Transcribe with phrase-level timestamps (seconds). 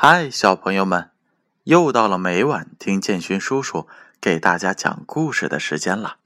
[0.00, 1.10] 嗨，小朋友们，
[1.64, 3.88] 又到了每晚听建勋叔叔
[4.20, 6.18] 给大家讲故事的时间了。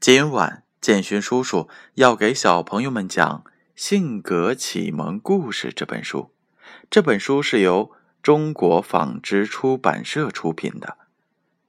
[0.00, 3.44] 今晚建勋叔叔要给小朋友们讲
[3.76, 6.32] 《性格启蒙故事》这本书。
[6.90, 10.96] 这本书是由中国纺织出版社出品的，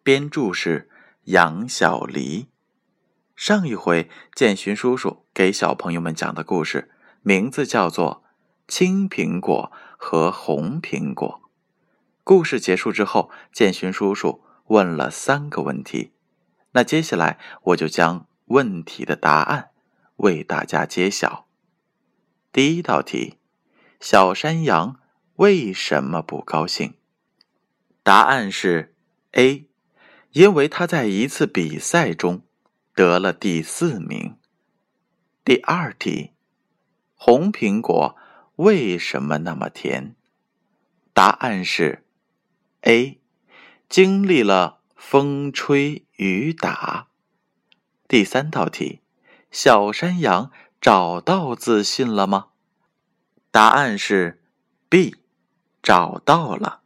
[0.01, 0.89] 编著是
[1.25, 2.47] 杨小黎。
[3.35, 6.89] 上一回建勋叔叔给小朋友们讲的故事
[7.21, 8.23] 名字叫做
[8.67, 11.37] 《青苹果和红苹果》。
[12.23, 16.13] 故事结束之后，建勋叔叔问了三个问题，
[16.71, 19.71] 那接下来我就将问题的答案
[20.17, 21.47] 为大家揭晓。
[22.51, 23.39] 第一道题：
[23.99, 24.99] 小山羊
[25.37, 26.93] 为什么不高兴？
[28.03, 28.93] 答案是
[29.31, 29.67] A，
[30.31, 32.43] 因为他在一次比赛中
[32.93, 34.37] 得了第四名。
[35.43, 36.33] 第二题：
[37.15, 38.15] 红苹果
[38.57, 40.15] 为什么那么甜？
[41.13, 42.05] 答案是。
[42.81, 43.19] A，
[43.87, 47.09] 经历了风吹雨打。
[48.07, 49.01] 第三道题，
[49.51, 52.47] 小山羊找到自信了吗？
[53.51, 54.41] 答案是
[54.89, 55.17] B，
[55.83, 56.81] 找到了。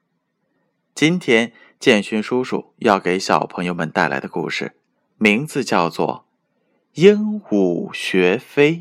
[0.94, 4.76] 今天建勋叔叔要给小朋友们带来的故事，
[5.18, 6.26] 名字叫做
[7.02, 8.72] 《鹦鹉学飞》。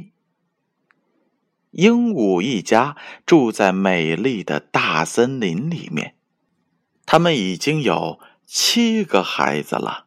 [1.71, 6.17] 鹦鹉一家住在美丽的大森林里面。
[7.15, 10.07] 他们已经有七个孩子了。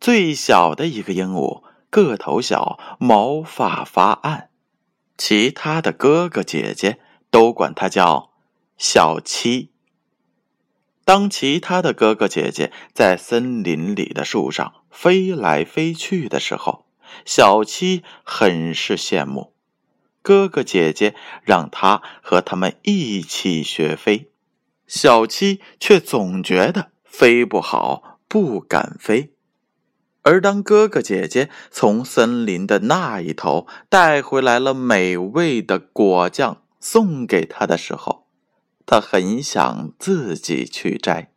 [0.00, 4.48] 最小的一个鹦鹉个头小，毛发发暗，
[5.18, 7.00] 其他的哥哥姐姐
[7.32, 8.30] 都管它叫
[8.78, 9.72] 小七。
[11.04, 16.86] 当其他的哥哥姐姐在森林里的树上飞来飞去的时候，
[17.24, 19.52] 小七很是羡慕。
[20.22, 24.29] 哥哥姐姐让他和他们一起学飞。
[24.90, 29.34] 小七却总觉得飞不好，不敢飞。
[30.22, 38.26] 而当哥哥姐姐从森林的那一头带回来了美味的果酱送给他的时候，
[38.84, 41.30] 他很想自己去摘。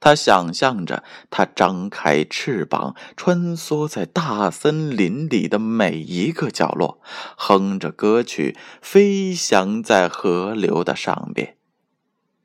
[0.00, 7.00] 他想象着他张开翅膀，穿梭在大森林里的每一个角落，
[7.36, 11.55] 哼着歌曲，飞翔在河流的上边。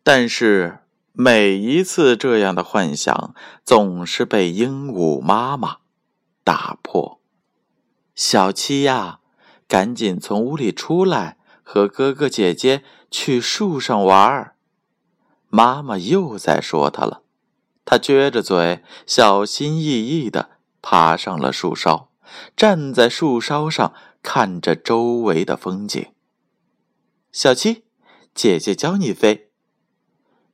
[0.03, 0.79] 但是
[1.13, 5.77] 每一次这样的幻想总是被鹦鹉妈妈
[6.43, 7.19] 打破。
[8.15, 9.19] 小七呀，
[9.67, 14.55] 赶紧从屋里出来，和哥哥姐姐去树上玩儿。
[15.49, 17.21] 妈妈又在说他了。
[17.85, 20.51] 他撅着嘴，小心翼翼的
[20.81, 22.09] 爬上了树梢，
[22.55, 26.07] 站在树梢上看着周围的风景。
[27.31, 27.83] 小七，
[28.33, 29.50] 姐姐教你飞。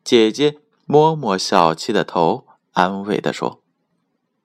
[0.07, 3.61] 姐姐摸摸小七的头，安慰地说：“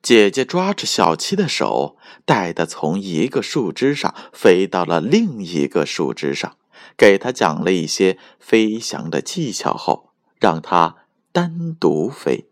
[0.03, 6.57] 姐姐抓着小七的手，带他从一个树枝上飞到了另一个树枝上，
[6.97, 10.97] 给他讲了一些飞翔的技巧后，让他
[11.31, 12.51] 单独飞。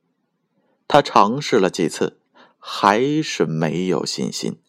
[0.87, 2.21] 他尝试了几次，
[2.61, 4.61] 还是没有信心。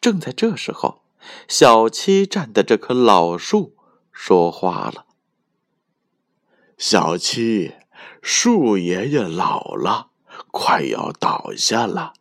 [0.00, 1.02] 正在这时候，
[1.46, 3.76] 小七站的这棵老树
[4.10, 5.04] 说话了。”
[6.84, 7.74] 小七，
[8.22, 10.08] 树爷爷老了，
[10.50, 12.14] 快要倒下了，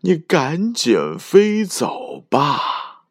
[0.00, 3.04] 你赶紧飞走吧。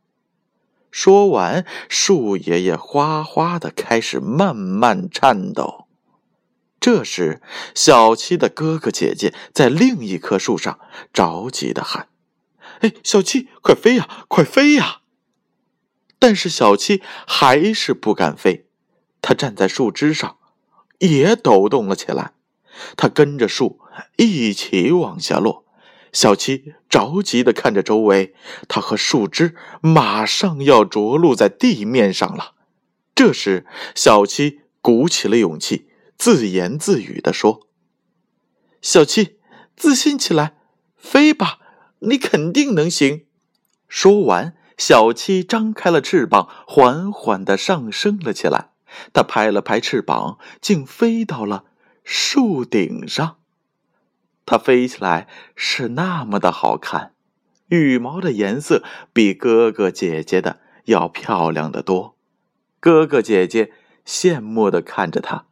[0.89, 5.85] 说完，树爷爷哗哗的开始慢慢颤抖。
[6.79, 7.39] 这时，
[7.75, 10.79] 小七的哥哥姐姐在另一棵树上
[11.13, 12.09] 着急的喊
[12.81, 15.01] ：“哎，小七，快飞呀，快飞呀！”
[16.17, 18.65] 但是小七还是不敢飞，
[19.21, 20.37] 他站在树枝上。
[20.99, 22.33] 也抖动了起来，
[22.95, 23.79] 他跟着树
[24.17, 25.65] 一起往下落。
[26.13, 28.33] 小七着急的看着周围，
[28.69, 32.53] 他和树枝马上要着陆在地面上了。
[33.13, 37.67] 这时，小七鼓起了勇气，自言自语的说
[38.81, 39.39] ：“小七，
[39.75, 40.55] 自信起来，
[40.95, 41.59] 飞吧，
[41.99, 43.25] 你肯定能行。”
[43.89, 48.69] 说完，小七张开了翅膀，缓缓的上升了起来。
[49.13, 51.65] 它拍了拍翅膀，竟飞到了
[52.03, 53.37] 树顶上。
[54.45, 57.13] 它飞起来是那么的好看，
[57.69, 62.15] 羽毛的颜色比哥哥姐姐的要漂亮的多。
[62.79, 63.71] 哥哥姐姐
[64.05, 65.45] 羡慕的看着它。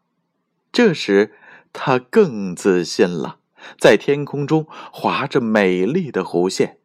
[0.71, 1.33] 这时，
[1.71, 3.37] 它更自信了，
[3.79, 6.77] 在天空中划着美丽的弧线。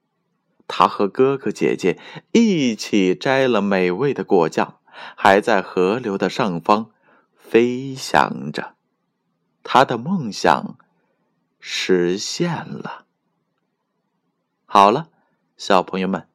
[0.67, 1.99] 它和哥哥姐姐
[2.33, 4.79] 一起摘了美味的果酱。
[5.17, 6.91] 还在河流的上方
[7.35, 8.75] 飞翔着。
[9.63, 10.79] 他的梦想
[11.61, 13.07] 实现了。
[14.65, 15.11] 好了，
[15.57, 16.29] 小朋友们，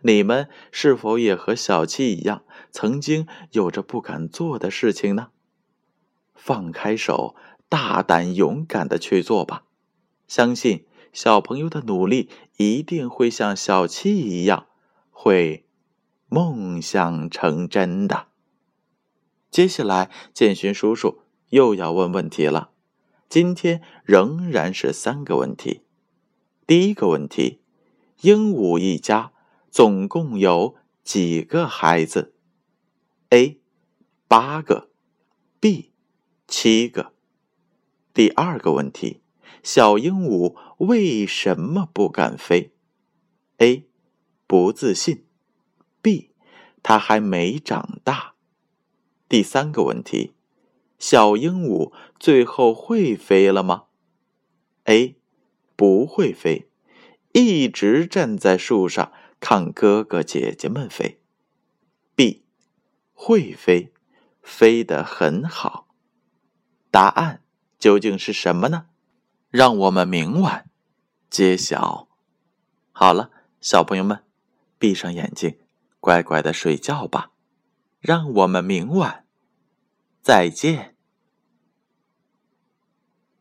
[0.00, 5.28] 你们是否也和小七一样，曾经有着不敢做的事情呢？
[6.34, 7.34] 放开手，
[7.68, 9.64] 大胆勇敢的去做吧！
[10.26, 14.66] 相信小朋友的努力一定会像小七一样，
[15.10, 15.63] 会
[16.34, 18.26] 梦想成真的。
[19.52, 21.20] 接下来，建勋叔叔
[21.50, 22.72] 又要问问题了。
[23.28, 25.82] 今天仍然是三个问题。
[26.66, 27.60] 第一个问题：
[28.22, 29.30] 鹦鹉一家
[29.70, 32.34] 总共有几个孩子
[33.30, 33.60] ？A.
[34.26, 34.90] 八个
[35.60, 35.92] ，B.
[36.48, 37.12] 七个。
[38.12, 39.20] 第二个问题：
[39.62, 42.74] 小鹦鹉为什么不敢飞
[43.58, 43.86] ？A.
[44.48, 45.24] 不自信
[46.84, 48.34] 它还没长大。
[49.28, 50.34] 第三个问题。
[50.96, 53.86] 小鹦鹉最后会飞了吗
[54.84, 55.16] ？A.
[55.76, 56.70] 不会飞，
[57.32, 61.20] 一直站在树上看哥哥姐姐们飞。
[62.14, 62.44] B.
[63.12, 63.92] 会飞，
[64.40, 65.88] 飞得很好。
[66.90, 67.42] 答案
[67.78, 68.86] 究竟是什么呢？
[69.50, 70.70] 让我们明晚
[71.28, 72.08] 揭晓。
[72.92, 73.30] 好了，
[73.60, 74.22] 小朋友们，
[74.78, 75.58] 闭上眼睛，
[76.04, 77.30] 乖乖的睡觉吧。
[77.98, 79.24] 让我们明晚
[80.20, 80.93] 再见。